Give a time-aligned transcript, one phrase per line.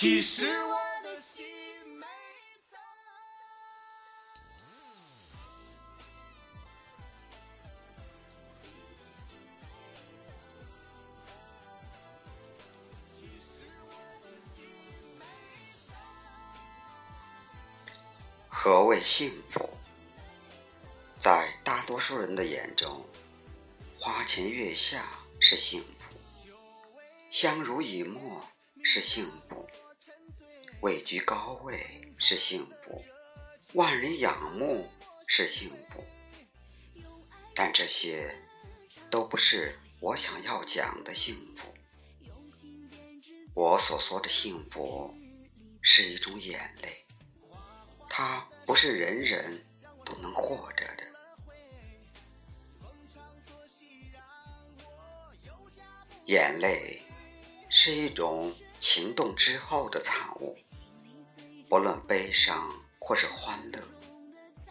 [0.00, 1.44] 其实我的心
[1.98, 2.06] 没
[2.70, 2.76] 走。
[18.48, 19.68] 何谓幸福？
[21.18, 23.04] 在大多数人的眼中，
[23.98, 25.04] 花前月下
[25.38, 26.16] 是幸福，
[27.30, 28.42] 相濡以沫
[28.82, 29.49] 是幸福，
[30.80, 31.78] 位居高位
[32.18, 33.04] 是幸福，
[33.74, 34.88] 万人仰慕
[35.26, 36.02] 是幸福。
[37.54, 38.34] 但这些
[39.10, 41.74] 都不是我想要讲的幸福。
[43.52, 45.14] 我所说的幸福
[45.82, 47.04] 是一种眼泪。
[48.08, 49.62] 它不是人人
[50.04, 51.04] 都能获得的。
[56.24, 57.02] 眼泪
[57.68, 60.56] 是一种情动之后的产物，
[61.70, 62.68] 不论悲伤
[62.98, 63.80] 或是欢乐。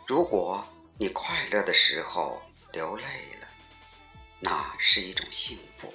[0.05, 0.61] 如果
[0.97, 2.41] 你快乐的时候
[2.73, 3.03] 流泪
[3.39, 3.47] 了，
[4.41, 5.87] 那是一种幸福；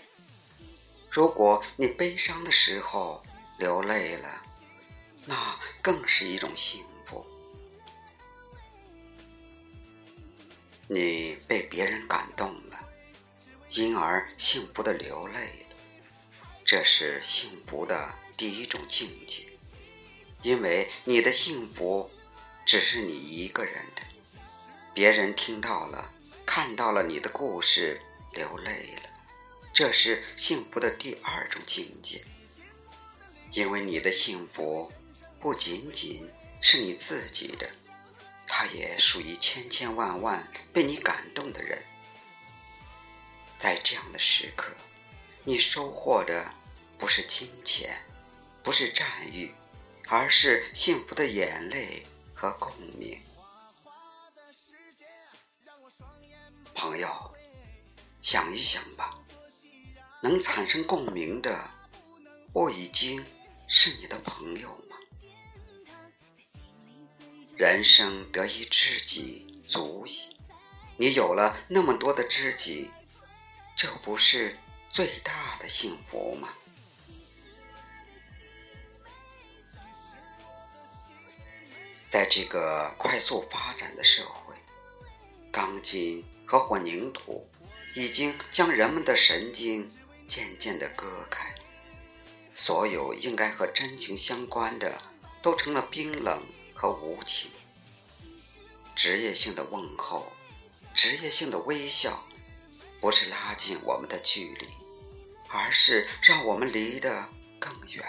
[1.10, 3.22] 如果你悲伤的时候
[3.58, 4.46] 流泪了，
[5.26, 7.22] 那更是一种幸福。
[10.88, 12.78] 你被别人感动了，
[13.68, 15.76] 因而幸福的流泪了，
[16.64, 19.53] 这是幸福的第一种境界。
[20.44, 22.10] 因为你的幸福
[22.66, 24.02] 只是你一个人的，
[24.92, 26.12] 别人听到了、
[26.44, 27.98] 看到了你的故事
[28.30, 29.08] 流泪了，
[29.72, 32.22] 这是幸福的第二种境界。
[33.52, 34.92] 因为你的幸福
[35.40, 36.28] 不仅仅
[36.60, 37.66] 是你自己的。
[38.46, 41.82] 它也属于千千万万被你感动的人。
[43.58, 44.74] 在这样的时刻，
[45.42, 46.52] 你收获的
[46.98, 47.96] 不是金钱，
[48.62, 49.54] 不是赞誉，
[50.08, 53.20] 而是幸福的眼泪和共鸣。
[56.74, 57.08] 朋友，
[58.20, 59.18] 想一想吧，
[60.22, 61.70] 能产生共鸣的，
[62.52, 63.24] 不已经
[63.66, 64.96] 是你的朋友吗？
[67.56, 70.36] 人生得一知己足矣。
[70.96, 72.90] 你有了那么多的知己，
[73.76, 76.50] 这不是最大的幸福吗？
[82.14, 84.54] 在这个快速发展的社会，
[85.50, 87.44] 钢筋和混凝土
[87.92, 89.90] 已经将人们的神经
[90.28, 91.52] 渐渐地割开，
[92.54, 95.02] 所有应该和真情相关的
[95.42, 96.40] 都成了冰冷。
[96.72, 97.50] 和无情，
[98.94, 100.32] 职业性的问候，
[100.94, 102.24] 职业性的微笑，
[103.00, 104.68] 不是拉近我们的距离，
[105.48, 108.04] 而是让我们离得更远。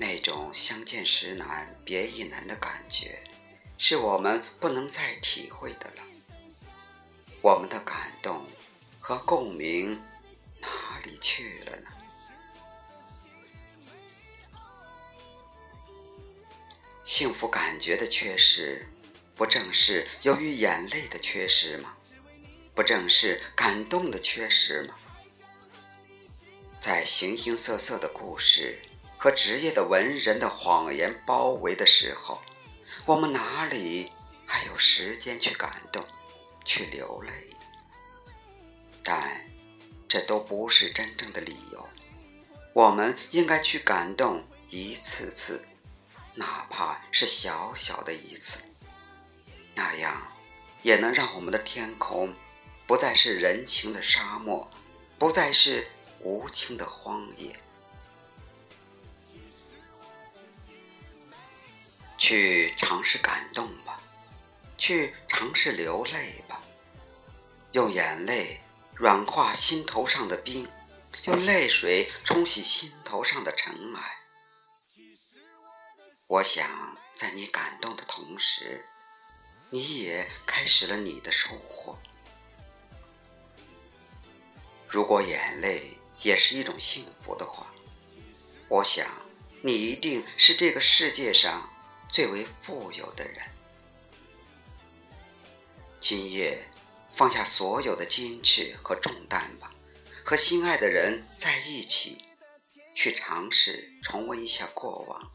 [0.00, 3.22] 那种相见时难别亦难的感觉，
[3.76, 6.02] 是我们不能再体会的了。
[7.42, 8.46] 我们的感动
[8.98, 10.00] 和共鸣
[10.58, 11.90] 哪里去了呢？
[17.04, 18.88] 幸福感觉的缺失，
[19.36, 21.94] 不正是由于眼泪的缺失吗？
[22.74, 24.94] 不正是感动的缺失吗？
[26.80, 28.78] 在形形色色的故事
[29.22, 32.40] 和职业的文人的谎言包围的时候，
[33.04, 34.10] 我们哪里
[34.46, 36.02] 还有时间去感动、
[36.64, 37.54] 去流泪？
[39.04, 39.46] 但
[40.08, 41.86] 这都不是真正的理由。
[42.72, 45.66] 我们应该去感动一次次。
[46.34, 48.62] 哪怕是小小的一次，
[49.74, 50.32] 那样
[50.80, 52.32] 也能让我们的天空
[52.86, 54.70] 不再是人情的沙漠，
[55.18, 55.86] 不再是
[56.20, 57.54] 无情的荒野。
[62.30, 64.00] 去尝试感动吧，
[64.78, 66.62] 去尝试流泪吧，
[67.72, 68.60] 用眼泪
[68.94, 70.70] 软化心头上的冰，
[71.24, 74.20] 用泪水冲洗心头上的尘埃。
[76.28, 78.84] 我想，在你感动的同时，
[79.70, 81.98] 你也开始了你的收获。
[84.86, 87.74] 如果眼泪也是一种幸福的话，
[88.68, 89.04] 我想
[89.62, 91.68] 你一定是这个世界上
[92.12, 93.36] 最为富有的人。
[96.00, 96.58] 今夜，
[97.12, 99.72] 放下所有的矜持和重担吧，
[100.24, 102.24] 和心爱的人在一起，
[102.94, 105.30] 去尝试重温一下过往。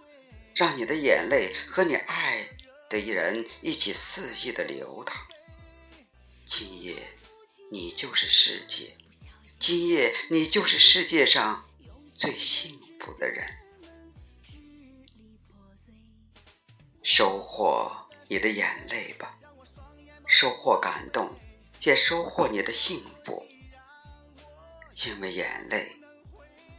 [0.56, 2.48] 让你的眼泪和你爱
[2.89, 5.16] 的人一起肆意的流淌。
[6.45, 6.95] 今夜，
[7.72, 8.95] 你就是世界；
[9.60, 11.68] 今夜，你就是世界上
[12.16, 13.64] 最幸福的人。
[17.06, 17.92] 收获
[18.28, 19.38] 你的眼泪吧。
[20.25, 21.30] 收获感动
[21.81, 23.46] 也收获你的幸福。
[25.06, 25.92] 因为眼泪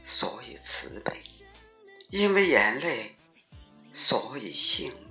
[0.02, 1.12] 所以慈悲。
[2.10, 3.14] 因为眼泪
[3.92, 5.05] 所以幸福。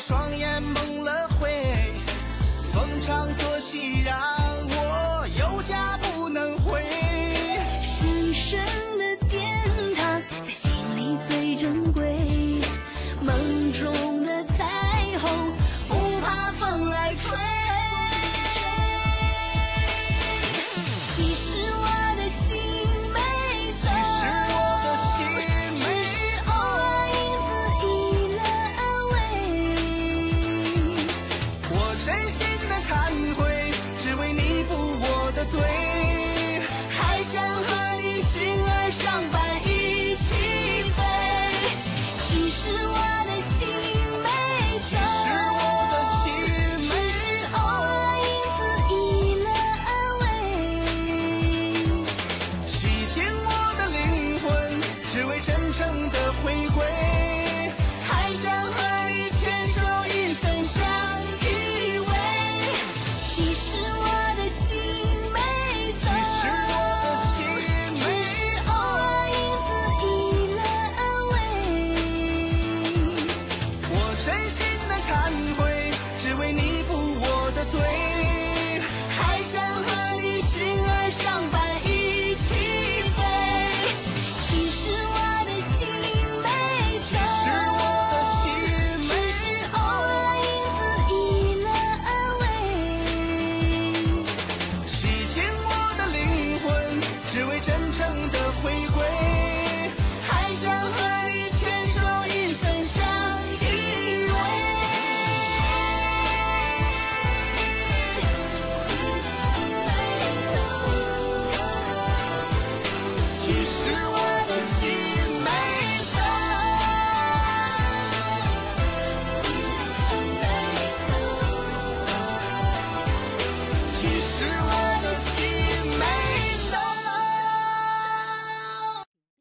[0.00, 1.92] 双眼蒙了灰
[2.72, 4.39] 逢场作戏让